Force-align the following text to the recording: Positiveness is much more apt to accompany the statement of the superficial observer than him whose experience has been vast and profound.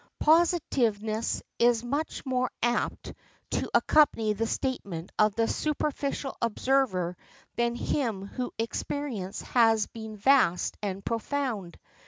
Positiveness 0.19 1.43
is 1.59 1.83
much 1.83 2.25
more 2.25 2.49
apt 2.63 3.13
to 3.51 3.69
accompany 3.71 4.33
the 4.33 4.47
statement 4.47 5.11
of 5.19 5.35
the 5.35 5.47
superficial 5.47 6.35
observer 6.41 7.15
than 7.55 7.75
him 7.75 8.25
whose 8.25 8.49
experience 8.57 9.43
has 9.43 9.85
been 9.85 10.17
vast 10.17 10.75
and 10.81 11.05
profound. 11.05 11.77